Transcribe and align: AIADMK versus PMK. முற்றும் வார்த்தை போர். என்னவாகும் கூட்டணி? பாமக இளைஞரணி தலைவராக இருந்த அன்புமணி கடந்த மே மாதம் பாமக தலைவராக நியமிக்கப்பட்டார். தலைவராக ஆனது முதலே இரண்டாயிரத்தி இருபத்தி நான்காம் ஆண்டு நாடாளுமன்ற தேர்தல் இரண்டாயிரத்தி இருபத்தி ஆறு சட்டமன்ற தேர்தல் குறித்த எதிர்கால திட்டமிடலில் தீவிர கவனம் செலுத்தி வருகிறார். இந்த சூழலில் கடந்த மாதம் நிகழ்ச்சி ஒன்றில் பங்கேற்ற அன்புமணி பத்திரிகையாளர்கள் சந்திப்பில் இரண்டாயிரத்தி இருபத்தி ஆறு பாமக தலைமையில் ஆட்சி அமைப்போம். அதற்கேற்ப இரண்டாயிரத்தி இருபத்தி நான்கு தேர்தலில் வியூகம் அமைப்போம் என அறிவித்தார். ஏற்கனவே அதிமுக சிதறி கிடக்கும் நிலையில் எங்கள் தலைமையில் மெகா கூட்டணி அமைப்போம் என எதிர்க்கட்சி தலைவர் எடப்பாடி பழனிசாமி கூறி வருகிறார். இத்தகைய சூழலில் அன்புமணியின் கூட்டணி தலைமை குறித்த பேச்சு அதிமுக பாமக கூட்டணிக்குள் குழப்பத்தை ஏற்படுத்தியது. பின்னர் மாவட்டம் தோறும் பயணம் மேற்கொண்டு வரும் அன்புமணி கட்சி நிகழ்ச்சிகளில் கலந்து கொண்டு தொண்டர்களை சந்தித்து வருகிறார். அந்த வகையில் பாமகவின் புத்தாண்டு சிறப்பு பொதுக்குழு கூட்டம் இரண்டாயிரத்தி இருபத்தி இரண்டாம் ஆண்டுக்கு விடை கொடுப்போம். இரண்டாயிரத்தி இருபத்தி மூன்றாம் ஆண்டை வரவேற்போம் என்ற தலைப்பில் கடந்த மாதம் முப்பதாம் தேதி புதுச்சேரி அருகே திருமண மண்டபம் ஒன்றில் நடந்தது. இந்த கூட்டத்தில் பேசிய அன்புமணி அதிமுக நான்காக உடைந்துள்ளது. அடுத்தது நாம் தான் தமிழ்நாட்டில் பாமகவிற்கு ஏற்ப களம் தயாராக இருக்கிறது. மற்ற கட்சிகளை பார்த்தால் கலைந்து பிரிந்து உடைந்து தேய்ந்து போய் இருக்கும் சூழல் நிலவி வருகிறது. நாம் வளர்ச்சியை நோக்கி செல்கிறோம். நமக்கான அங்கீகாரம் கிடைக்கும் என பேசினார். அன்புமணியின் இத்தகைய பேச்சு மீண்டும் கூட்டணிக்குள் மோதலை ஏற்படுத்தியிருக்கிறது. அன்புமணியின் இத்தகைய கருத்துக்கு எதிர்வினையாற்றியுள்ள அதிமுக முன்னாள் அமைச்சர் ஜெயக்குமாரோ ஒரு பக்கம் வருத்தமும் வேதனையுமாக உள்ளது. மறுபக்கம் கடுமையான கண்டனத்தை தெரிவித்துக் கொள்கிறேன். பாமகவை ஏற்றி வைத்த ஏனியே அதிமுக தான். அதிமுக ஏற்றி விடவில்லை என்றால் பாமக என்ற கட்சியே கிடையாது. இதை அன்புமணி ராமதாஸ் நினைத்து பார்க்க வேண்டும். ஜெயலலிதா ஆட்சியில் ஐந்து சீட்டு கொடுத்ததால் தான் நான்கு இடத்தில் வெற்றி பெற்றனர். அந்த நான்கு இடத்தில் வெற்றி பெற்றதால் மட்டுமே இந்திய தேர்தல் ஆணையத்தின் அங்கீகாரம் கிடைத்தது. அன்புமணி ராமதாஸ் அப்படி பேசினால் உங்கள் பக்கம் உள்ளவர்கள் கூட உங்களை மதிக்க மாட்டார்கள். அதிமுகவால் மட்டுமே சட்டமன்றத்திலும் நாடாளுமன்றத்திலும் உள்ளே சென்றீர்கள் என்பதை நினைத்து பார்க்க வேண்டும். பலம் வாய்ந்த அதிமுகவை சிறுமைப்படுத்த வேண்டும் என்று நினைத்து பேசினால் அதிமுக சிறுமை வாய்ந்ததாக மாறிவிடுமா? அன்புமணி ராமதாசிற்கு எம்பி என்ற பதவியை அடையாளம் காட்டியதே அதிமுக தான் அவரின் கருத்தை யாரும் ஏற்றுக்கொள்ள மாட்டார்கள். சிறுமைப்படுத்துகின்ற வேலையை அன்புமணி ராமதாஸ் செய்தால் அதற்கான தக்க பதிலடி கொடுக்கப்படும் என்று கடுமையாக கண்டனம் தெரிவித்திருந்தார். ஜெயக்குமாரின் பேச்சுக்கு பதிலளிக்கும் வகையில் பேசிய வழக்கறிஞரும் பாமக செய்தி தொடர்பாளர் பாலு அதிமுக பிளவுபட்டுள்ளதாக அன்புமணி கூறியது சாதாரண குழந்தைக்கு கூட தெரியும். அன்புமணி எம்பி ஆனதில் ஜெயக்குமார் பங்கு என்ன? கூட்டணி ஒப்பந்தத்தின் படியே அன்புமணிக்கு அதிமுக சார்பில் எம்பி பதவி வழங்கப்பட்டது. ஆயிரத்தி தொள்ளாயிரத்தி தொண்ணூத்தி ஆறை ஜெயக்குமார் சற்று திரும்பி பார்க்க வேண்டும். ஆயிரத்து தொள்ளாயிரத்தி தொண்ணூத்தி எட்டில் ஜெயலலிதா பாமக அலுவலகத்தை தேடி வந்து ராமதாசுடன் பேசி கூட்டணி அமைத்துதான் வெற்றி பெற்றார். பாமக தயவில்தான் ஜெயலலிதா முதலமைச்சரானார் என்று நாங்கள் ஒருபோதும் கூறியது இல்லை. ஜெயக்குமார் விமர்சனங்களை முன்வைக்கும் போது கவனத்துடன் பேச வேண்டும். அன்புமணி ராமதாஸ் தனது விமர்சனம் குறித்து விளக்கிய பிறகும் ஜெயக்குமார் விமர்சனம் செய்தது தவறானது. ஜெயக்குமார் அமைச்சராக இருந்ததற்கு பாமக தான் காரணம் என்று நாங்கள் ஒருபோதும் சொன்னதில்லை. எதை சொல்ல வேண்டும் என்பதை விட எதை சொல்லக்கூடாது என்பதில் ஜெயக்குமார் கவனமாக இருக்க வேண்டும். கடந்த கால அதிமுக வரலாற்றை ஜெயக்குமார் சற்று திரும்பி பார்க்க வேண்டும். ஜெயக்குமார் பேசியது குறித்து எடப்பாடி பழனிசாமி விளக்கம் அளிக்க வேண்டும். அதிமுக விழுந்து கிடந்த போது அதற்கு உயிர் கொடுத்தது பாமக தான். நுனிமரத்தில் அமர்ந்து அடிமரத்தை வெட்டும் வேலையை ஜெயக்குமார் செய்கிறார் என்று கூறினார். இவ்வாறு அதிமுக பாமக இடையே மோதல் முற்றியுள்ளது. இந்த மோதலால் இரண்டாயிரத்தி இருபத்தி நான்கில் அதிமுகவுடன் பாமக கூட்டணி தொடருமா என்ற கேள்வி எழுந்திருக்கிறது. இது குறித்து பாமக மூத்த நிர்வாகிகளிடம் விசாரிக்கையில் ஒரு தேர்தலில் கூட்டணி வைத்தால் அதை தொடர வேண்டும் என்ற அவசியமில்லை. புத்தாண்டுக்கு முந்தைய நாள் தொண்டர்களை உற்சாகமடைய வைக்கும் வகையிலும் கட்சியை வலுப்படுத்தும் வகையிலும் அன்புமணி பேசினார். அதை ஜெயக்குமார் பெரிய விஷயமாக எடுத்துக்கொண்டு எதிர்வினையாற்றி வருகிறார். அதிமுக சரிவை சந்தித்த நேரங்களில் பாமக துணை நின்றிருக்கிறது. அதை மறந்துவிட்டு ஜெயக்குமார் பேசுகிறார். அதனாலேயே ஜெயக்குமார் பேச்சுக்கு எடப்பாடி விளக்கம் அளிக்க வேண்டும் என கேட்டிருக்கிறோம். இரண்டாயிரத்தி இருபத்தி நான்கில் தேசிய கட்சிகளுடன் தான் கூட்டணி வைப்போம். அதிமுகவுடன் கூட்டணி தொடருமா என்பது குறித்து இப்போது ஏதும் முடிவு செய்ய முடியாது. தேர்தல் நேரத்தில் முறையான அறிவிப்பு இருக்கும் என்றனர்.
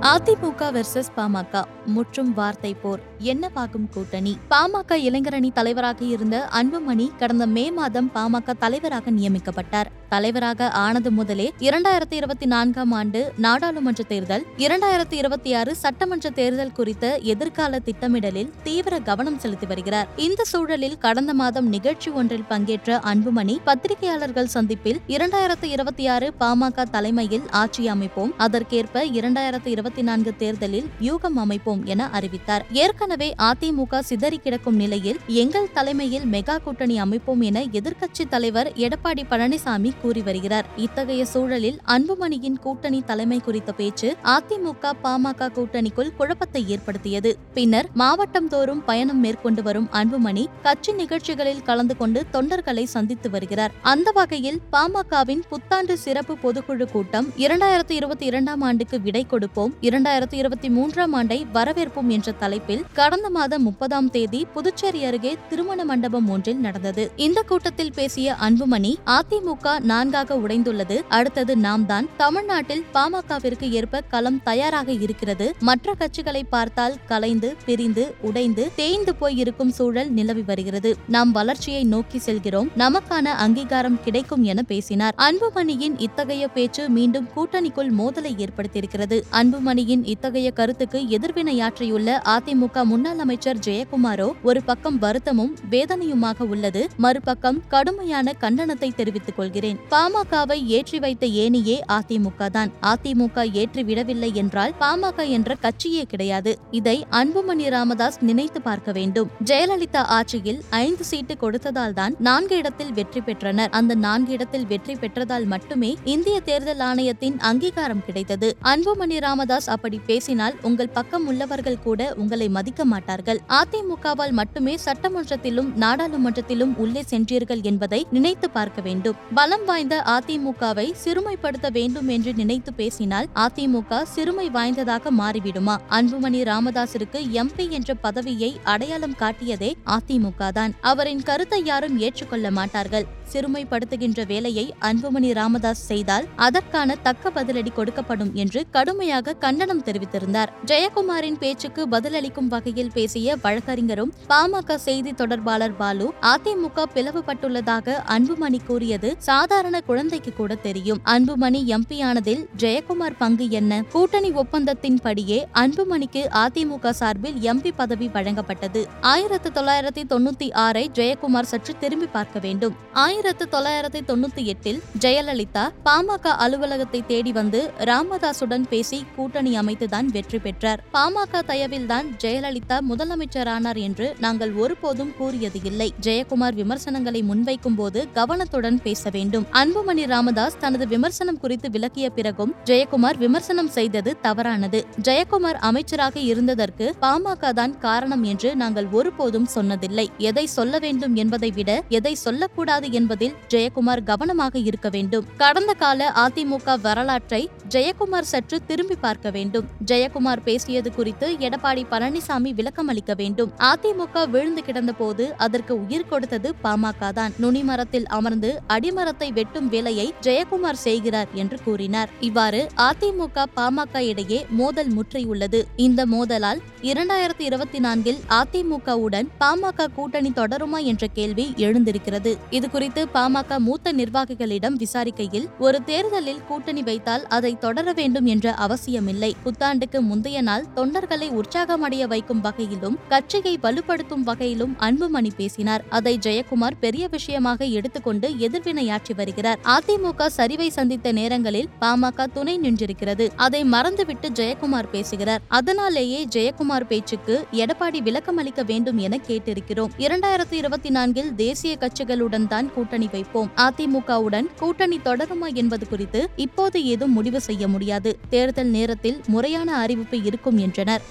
AIADMK 0.00 0.72
versus 0.72 1.12
PMK. 1.16 1.64
முற்றும் 1.86 2.34
வார்த்தை 2.34 2.74
போர். 2.74 3.00
என்னவாகும் 3.18 3.88
கூட்டணி? 3.94 4.38
பாமக 4.50 4.88
இளைஞரணி 4.88 5.52
தலைவராக 5.52 6.04
இருந்த 6.04 6.48
அன்புமணி 6.52 7.10
கடந்த 7.16 7.46
மே 7.46 7.70
மாதம் 7.70 8.10
பாமக 8.14 8.52
தலைவராக 8.58 9.10
நியமிக்கப்பட்டார். 9.10 9.84
தலைவராக 10.08 10.70
ஆனது 10.70 11.10
முதலே 11.10 11.52
இரண்டாயிரத்தி 11.58 12.14
இருபத்தி 12.14 12.46
நான்காம் 12.46 12.92
ஆண்டு 12.92 13.32
நாடாளுமன்ற 13.36 14.04
தேர்தல் 14.04 14.46
இரண்டாயிரத்தி 14.56 15.12
இருபத்தி 15.12 15.54
ஆறு 15.54 15.76
சட்டமன்ற 15.76 16.30
தேர்தல் 16.30 16.72
குறித்த 16.72 17.16
எதிர்கால 17.16 17.78
திட்டமிடலில் 17.78 18.52
தீவிர 18.62 18.98
கவனம் 18.98 19.38
செலுத்தி 19.38 19.66
வருகிறார். 19.66 20.08
இந்த 20.16 20.44
சூழலில் 20.44 20.98
கடந்த 20.98 21.34
மாதம் 21.34 21.68
நிகழ்ச்சி 21.68 22.10
ஒன்றில் 22.10 22.44
பங்கேற்ற 22.44 23.00
அன்புமணி 23.04 23.58
பத்திரிகையாளர்கள் 23.64 24.44
சந்திப்பில் 24.44 25.00
இரண்டாயிரத்தி 25.06 25.64
இருபத்தி 25.64 26.06
ஆறு 26.06 26.32
பாமக 26.40 26.82
தலைமையில் 26.82 27.42
ஆட்சி 27.50 27.88
அமைப்போம். 27.88 28.34
அதற்கேற்ப 28.36 29.06
இரண்டாயிரத்தி 29.06 29.66
இருபத்தி 29.84 30.04
நான்கு 30.08 30.32
தேர்தலில் 30.36 30.86
வியூகம் 31.00 31.36
அமைப்போம் 31.36 31.84
என 31.84 32.02
அறிவித்தார். 32.10 32.62
ஏற்கனவே 32.72 33.34
அதிமுக 33.38 33.98
சிதறி 34.00 34.38
கிடக்கும் 34.38 34.76
நிலையில் 34.76 35.18
எங்கள் 35.26 35.72
தலைமையில் 35.72 36.24
மெகா 36.32 36.56
கூட்டணி 36.62 36.98
அமைப்போம் 36.98 37.40
என 37.40 37.62
எதிர்க்கட்சி 37.64 38.24
தலைவர் 38.28 38.72
எடப்பாடி 38.76 39.22
பழனிசாமி 39.30 39.90
கூறி 40.02 40.22
வருகிறார். 40.22 40.66
இத்தகைய 40.76 41.24
சூழலில் 41.24 41.78
அன்புமணியின் 41.86 42.56
கூட்டணி 42.60 43.02
தலைமை 43.02 43.40
குறித்த 43.40 43.72
பேச்சு 43.72 44.16
அதிமுக 44.24 44.92
பாமக 45.04 45.50
கூட்டணிக்குள் 45.58 46.14
குழப்பத்தை 46.16 46.68
ஏற்படுத்தியது. 46.68 47.36
பின்னர் 47.54 47.90
மாவட்டம் 47.94 48.48
தோறும் 48.48 48.84
பயணம் 48.84 49.20
மேற்கொண்டு 49.20 49.62
வரும் 49.62 49.88
அன்புமணி 49.92 50.46
கட்சி 50.62 50.92
நிகழ்ச்சிகளில் 50.92 51.62
கலந்து 51.62 51.96
கொண்டு 51.96 52.24
தொண்டர்களை 52.32 52.84
சந்தித்து 52.84 53.30
வருகிறார். 53.30 53.74
அந்த 53.82 54.10
வகையில் 54.10 54.60
பாமகவின் 54.72 55.44
புத்தாண்டு 55.48 55.98
சிறப்பு 55.98 56.38
பொதுக்குழு 56.42 56.90
கூட்டம் 56.90 57.30
இரண்டாயிரத்தி 57.36 57.96
இருபத்தி 58.00 58.26
இரண்டாம் 58.26 58.60
ஆண்டுக்கு 58.60 59.00
விடை 59.00 59.26
கொடுப்போம். 59.26 59.72
இரண்டாயிரத்தி 59.80 60.34
இருபத்தி 60.34 60.70
மூன்றாம் 60.70 61.12
ஆண்டை 61.12 61.46
வரவேற்போம் 61.54 62.06
என்ற 62.06 62.32
தலைப்பில் 62.32 62.84
கடந்த 62.92 63.30
மாதம் 63.30 63.62
முப்பதாம் 63.62 64.10
தேதி 64.10 64.46
புதுச்சேரி 64.54 65.04
அருகே 65.04 65.36
திருமண 65.48 65.84
மண்டபம் 65.84 66.28
ஒன்றில் 66.28 66.56
நடந்தது. 66.56 67.10
இந்த 67.16 67.42
கூட்டத்தில் 67.42 67.92
பேசிய 67.94 68.36
அன்புமணி 68.40 68.94
அதிமுக 69.06 69.80
நான்காக 69.80 70.34
உடைந்துள்ளது. 70.34 71.00
அடுத்தது 71.08 71.56
நாம் 71.56 71.86
தான் 71.86 72.08
தமிழ்நாட்டில் 72.16 72.84
பாமகவிற்கு 72.94 73.70
ஏற்ப 73.70 74.00
களம் 74.00 74.42
தயாராக 74.42 74.92
இருக்கிறது. 74.92 75.54
மற்ற 75.60 75.94
கட்சிகளை 75.98 76.42
பார்த்தால் 76.48 76.96
கலைந்து 77.06 77.54
பிரிந்து 77.64 78.14
உடைந்து 78.22 78.70
தேய்ந்து 78.76 79.14
போய் 79.14 79.36
இருக்கும் 79.36 79.70
சூழல் 79.70 80.10
நிலவி 80.10 80.42
வருகிறது. 80.46 80.96
நாம் 81.08 81.32
வளர்ச்சியை 81.32 81.84
நோக்கி 81.84 82.18
செல்கிறோம். 82.18 82.70
நமக்கான 82.78 83.24
அங்கீகாரம் 83.24 84.02
கிடைக்கும் 84.04 84.42
என 84.42 84.62
பேசினார். 84.62 85.14
அன்புமணியின் 85.18 85.94
இத்தகைய 85.98 86.48
பேச்சு 86.48 86.88
மீண்டும் 86.88 87.28
கூட்டணிக்குள் 87.36 87.90
மோதலை 87.90 88.34
ஏற்படுத்தியிருக்கிறது. 88.36 89.22
அன்புமணியின் 89.64 90.02
இத்தகைய 90.12 90.48
கருத்துக்கு 90.56 90.98
எதிர்வினையாற்றியுள்ள 91.16 92.08
அதிமுக 92.32 92.82
முன்னாள் 92.90 93.20
அமைச்சர் 93.24 93.60
ஜெயக்குமாரோ 93.66 94.26
ஒரு 94.48 94.60
பக்கம் 94.68 94.98
வருத்தமும் 95.04 95.52
வேதனையுமாக 95.74 96.46
உள்ளது. 96.54 96.82
மறுபக்கம் 97.04 97.58
கடுமையான 97.74 98.34
கண்டனத்தை 98.42 98.88
தெரிவித்துக் 98.98 99.36
கொள்கிறேன். 99.38 99.78
பாமகவை 99.92 100.58
ஏற்றி 100.78 100.98
வைத்த 101.04 101.30
ஏனியே 101.44 101.76
அதிமுக 101.96 102.48
தான். 102.56 102.72
அதிமுக 102.90 103.46
ஏற்றி 103.62 103.84
விடவில்லை 103.90 104.30
என்றால் 104.42 104.74
பாமக 104.82 105.26
என்ற 105.36 105.56
கட்சியே 105.64 106.04
கிடையாது. 106.12 106.54
இதை 106.80 106.96
அன்புமணி 107.20 107.66
ராமதாஸ் 107.76 108.20
நினைத்து 108.30 108.62
பார்க்க 108.68 108.92
வேண்டும். 108.98 109.30
ஜெயலலிதா 109.52 110.04
ஆட்சியில் 110.18 110.60
ஐந்து 110.82 111.06
சீட்டு 111.12 111.36
கொடுத்ததால் 111.44 111.96
தான் 112.00 112.16
நான்கு 112.28 112.56
இடத்தில் 112.62 112.92
வெற்றி 113.00 113.22
பெற்றனர். 113.30 113.72
அந்த 113.80 113.98
நான்கு 114.06 114.32
இடத்தில் 114.38 114.68
வெற்றி 114.74 114.96
பெற்றதால் 115.04 115.48
மட்டுமே 115.54 115.92
இந்திய 116.16 116.36
தேர்தல் 116.50 116.84
ஆணையத்தின் 116.90 117.40
அங்கீகாரம் 117.52 118.06
கிடைத்தது. 118.10 118.50
அன்புமணி 118.74 119.18
ராமதாஸ் 119.28 119.52
அப்படி 119.66 120.00
பேசினால் 120.06 120.54
உங்கள் 120.62 120.88
பக்கம் 120.88 121.26
உள்ளவர்கள் 121.26 121.78
கூட 121.78 122.14
உங்களை 122.14 122.48
மதிக்க 122.48 122.84
மாட்டார்கள். 122.84 123.40
அதிமுகவால் 123.48 124.30
மட்டுமே 124.30 124.78
சட்டமன்றத்திலும் 124.84 125.70
நாடாளுமன்றத்திலும் 125.74 126.76
உள்ளே 126.76 127.04
சென்றீர்கள் 127.10 127.62
என்பதை 127.62 128.06
நினைத்து 128.10 128.50
பார்க்க 128.50 128.80
வேண்டும். 128.80 129.16
பலம் 129.34 129.64
வாய்ந்த 129.64 130.02
அதிமுகவை 130.06 130.92
சிறுமைப்படுத்த 131.04 131.70
வேண்டும் 131.70 132.08
என்று 132.08 132.32
நினைத்து 132.34 132.72
பேசினால் 132.72 133.28
அதிமுக 133.34 134.02
சிறுமை 134.02 134.50
வாய்ந்ததாக 134.50 135.10
மாறிவிடுமா? 135.10 135.76
அன்புமணி 135.88 136.42
ராமதாசிற்கு 136.42 137.20
எம்பி 137.42 137.70
என்ற 137.70 137.94
பதவியை 137.94 138.60
அடையாளம் 138.64 139.16
காட்டியதே 139.18 139.72
அதிமுக 139.86 140.52
தான் 140.52 140.74
அவரின் 140.80 141.22
கருத்தை 141.22 141.64
யாரும் 141.64 141.98
ஏற்றுக்கொள்ள 141.98 142.50
மாட்டார்கள். 142.50 143.06
சிறுமைப்படுத்துகின்ற 143.32 144.26
வேலையை 144.26 144.74
அன்புமணி 144.80 145.32
ராமதாஸ் 145.32 145.86
செய்தால் 145.86 146.26
அதற்கான 146.36 146.96
தக்க 147.02 147.30
பதிலடி 147.30 147.72
கொடுக்கப்படும் 147.76 148.32
என்று 148.32 148.66
கடுமையாக 148.70 149.32
கண்டனம் 149.32 149.82
தெரிவித்திருந்தார். 149.82 150.52
ஜெயக்குமாரின் 150.66 151.38
பேச்சுக்கு 151.38 151.86
பதிலளிக்கும் 151.88 152.48
வகையில் 152.48 152.90
பேசிய 152.94 153.36
வழக்கறிஞரும் 153.42 154.12
பாமக 154.28 154.74
செய்தி 154.74 155.12
தொடர்பாளர் 155.12 155.76
பாலு 155.76 156.12
அதிமுக 156.20 156.84
பிளவுபட்டுள்ளதாக 156.94 157.96
அன்புமணி 158.16 158.60
கூறியது 158.66 159.14
சாதாரண 159.18 159.80
குழந்தைக்கு 159.80 160.32
கூட 160.32 160.54
தெரியும். 160.54 161.00
அன்புமணி 161.04 161.62
எம்பி 161.76 162.02
ஆனதில் 162.02 162.48
ஜெயக்குமார் 162.58 163.18
பங்கு 163.18 163.50
என்ன? 163.50 163.82
கூட்டணி 163.92 164.32
ஒப்பந்தத்தின் 164.32 165.00
படியே 165.02 165.48
அன்புமணிக்கு 165.54 166.22
அதிமுக 166.44 166.90
சார்பில் 166.90 167.38
எம்பி 167.52 167.72
பதவி 167.76 168.10
வழங்கப்பட்டது. 168.14 168.84
ஆயிரத்தி 169.00 169.48
தொள்ளாயிரத்தி 169.48 170.02
தொண்ணூத்தி 170.12 170.48
ஆறை 170.54 170.90
ஜெயக்குமார் 170.94 171.50
சற்று 171.52 171.74
திரும்பி 171.80 172.06
பார்க்க 172.06 172.38
வேண்டும். 172.38 172.74
ஆயிரத்து 173.14 173.44
தொள்ளாயிரத்தி 173.52 174.00
தொண்ணூத்தி 174.06 174.42
எட்டில் 174.52 174.78
ஜெயலலிதா 175.02 175.64
பாமக 175.86 176.30
அலுவலகத்தை 176.44 177.00
தேடி 177.10 177.32
வந்து 177.32 177.60
ராமதாசுடன் 177.90 178.64
பேசி 178.70 178.98
கூட்டணி 179.16 179.52
அமைத்துதான் 179.60 180.08
வெற்றி 180.14 180.38
பெற்றார். 180.38 180.80
பாமக 180.94 181.42
தயவில்தான் 181.50 182.06
ஜெயலலிதா 182.22 182.76
முதலமைச்சரானார் 182.90 183.80
என்று 183.88 184.06
நாங்கள் 184.24 184.52
ஒருபோதும் 184.62 185.12
கூறியது 185.18 185.60
இல்லை. 185.70 185.88
ஜெயக்குமார் 186.06 186.56
விமர்சனங்களை 186.60 187.20
முன்வைக்கும் 187.30 187.78
போது 187.80 188.02
கவனத்துடன் 188.18 188.78
பேச 188.86 189.10
வேண்டும். 189.10 189.46
அன்புமணி 189.60 190.06
ராமதாஸ் 190.14 190.58
தனது 190.64 190.88
விமர்சனம் 190.94 191.40
குறித்து 191.44 191.70
விளக்கிய 191.76 192.08
பிறகும் 192.10 192.54
ஜெயக்குமார் 192.70 193.20
விமர்சனம் 193.24 193.70
செய்தது 193.76 194.12
தவறானது. 194.26 194.82
ஜெயக்குமார் 195.02 195.60
அமைச்சராக 195.70 196.18
இருந்ததற்கு 196.32 196.88
பாமக 197.06 197.52
தான் 197.60 197.78
காரணம் 197.78 198.26
என்று 198.32 198.52
நாங்கள் 198.64 198.90
ஒருபோதும் 198.98 199.48
சொன்னதில்லை. 199.56 200.08
எதை 200.30 200.46
சொல்ல 200.58 200.74
வேண்டும் 200.78 201.16
என்பதை 201.24 201.52
விட 201.60 201.70
எதை 202.00 202.14
சொல்லக்கூடாது 202.26 202.92
என்பதில் 203.04 203.34
ஜெயக்குமார் 203.52 204.02
கவனமாக 204.10 204.58
இருக்க 204.68 204.88
வேண்டும். 204.88 205.24
கடந்த 205.42 205.72
கால 205.82 206.10
அதிமுக 206.24 206.76
வரலாற்றை 206.84 207.40
ஜெயக்குமார் 207.74 208.28
சற்று 208.32 208.56
திரும்பி 208.68 208.96
பார்க்க 209.00 209.30
வேண்டும். 209.36 209.66
ஜெயக்குமார் 209.90 210.42
பேசியது 210.44 210.88
குறித்து 210.92 211.26
எடப்பாடி 211.46 211.82
பழனிசாமி 211.92 212.50
விளக்கம் 212.58 212.90
அளிக்க 212.92 213.12
வேண்டும். 213.14 213.50
அதிமுக 213.70 214.22
விழுந்து 214.34 214.62
கிடந்த 214.62 214.92
போது 214.92 215.24
அதற்கு 215.36 215.74
உயிர் 215.82 216.08
கொடுத்தது 216.10 216.50
பாமக 216.64 217.10
தான். 217.18 217.32
நுனிமரத்தில் 217.42 218.06
அமர்ந்து 218.18 218.50
அடிமரத்தை 218.74 219.28
வெட்டும் 219.38 219.68
வேலையை 219.68 220.06
ஜெயக்குமார் 220.26 220.80
செய்கிறார் 220.84 221.32
என்று 221.34 221.58
கூறினார். 221.64 222.12
இவ்வாறு 222.20 222.60
அதிமுக 222.86 223.46
பாமக 223.58 224.02
இடையே 224.10 224.40
மோதல் 224.60 224.92
முற்றியுள்ளது. 224.96 225.62
இந்த 225.86 226.06
மோதலால் 226.06 226.62
இரண்டாயிரத்தி 226.90 227.46
இருபத்தி 227.50 227.78
நான்கில் 227.78 228.20
அதிமுகவுடன் 228.40 229.30
பாமக 229.40 229.88
கூட்டணி 229.98 230.32
தொடருமா 230.40 230.80
என்ற 230.92 231.06
கேள்வி 231.18 231.48
எழுந்திருக்கிறது. 231.66 232.32
இது 232.50 232.66
குறித்து 232.94 233.18
பாமக 233.18 233.56
மூத்த 233.58 233.92
நிர்வாகிகளிடம் 233.92 234.74
விசாரிக்கையில் 234.82 235.46
ஒரு 235.58 235.78
தேர்தலில் 235.84 236.42
கூட்டணி 236.48 236.82
வைத்தால் 236.82 237.24
அதை 237.26 237.50
தொடர 237.64 237.92
வேண்டும் 237.92 238.26
என்ற 238.26 238.46
அவசியமில்லை. 238.64 239.30
புத்தாண்டுக்கு 239.44 239.98
முந்தைய 240.00 240.42
நாள் 240.42 240.66
தொண்டர்களை 240.76 241.28
உற்சாகமடைய 241.40 242.04
வைக்கும் 242.12 242.40
வகையிலும் 242.40 242.98
கட்சியை 243.08 243.54
வலுப்படுத்தும் 243.62 244.24
வகையிலும் 244.28 244.76
அன்புமணி 244.78 245.32
பேசினார். 245.36 245.84
அதை 245.88 246.18
ஜெயக்குமார் 246.26 246.76
பெரிய 246.80 247.08
விஷயமாக 247.08 247.64
எடுத்துக்கொண்டு 247.78 248.30
எதிர்வினையாற்றி 248.46 249.16
வருகிறார். 249.16 249.58
அதிமுக 249.76 250.28
சரிவை 250.36 250.68
சந்தித்த 250.68 251.12
நேரங்களில் 251.12 251.68
பாமக 251.80 252.28
துணை 252.32 252.56
நின்றிருக்கிறது. 252.60 253.28
அதை 253.36 253.64
மறந்துவிட்டு 253.64 254.30
ஜெயக்குமார் 254.40 254.92
பேசுகிறார். 254.92 255.44
அதனாலேயே 255.60 256.22
ஜெயக்குமார் 256.36 256.88
பேச்சுக்கு 256.92 257.36
எடப்பாடி 257.62 258.02
விளக்கம் 258.02 258.36
அளிக்க 258.36 258.62
வேண்டும் 258.62 259.02
என 259.08 259.20
கேட்டிருக்கிறோம். 259.28 259.92
இரண்டாயிரத்தி 260.06 260.58
இருபத்தி 260.62 260.90
நான்கில் 260.90 261.34
தேசிய 261.44 261.74
கட்சிகளுடன் 261.80 262.48
தான் 262.54 262.70
கூட்டணி 262.84 263.08
வைப்போம். 263.12 263.50
அதிமுகவுடன் 263.56 264.46
கூட்டணி 264.56 265.00
தொடருமா 265.04 265.54
என்பது 265.54 265.88
குறித்து 265.88 266.30
இப்போது 266.36 266.84
ஏதும் 266.84 267.12
முடிவு 267.12 267.40
செய்ய 267.40 267.68
முடியாது. 267.68 268.18
தேர்தல் 268.28 268.66
நேரத்தில் 268.66 269.20
முறையான 269.26 269.76
அறிவிப்பு 269.76 270.22
இருக்கும் 270.22 270.58
என்றனர். 270.58 271.02